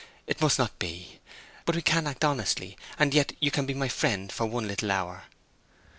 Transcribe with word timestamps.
It 0.25 0.41
must 0.41 0.57
not 0.57 0.79
be. 0.79 1.19
But 1.63 1.75
we 1.75 1.83
can 1.83 2.07
act 2.07 2.25
honestly, 2.25 2.75
and 2.97 3.13
yet 3.13 3.33
you 3.39 3.51
can 3.51 3.67
be 3.67 3.75
my 3.75 3.87
friend 3.87 4.31
for 4.31 4.47
one 4.47 4.67
little 4.67 4.89
hour? 4.91 5.25